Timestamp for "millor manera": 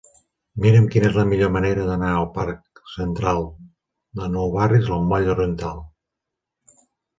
1.31-1.83